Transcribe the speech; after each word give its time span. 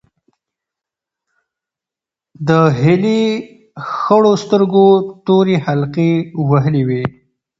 د 2.47 2.49
هیلې 2.81 3.21
خړو 3.97 4.31
سترګو 4.43 4.87
تورې 5.25 5.55
حلقې 5.65 6.11
وهلې 6.49 6.83
وې. 6.87 7.03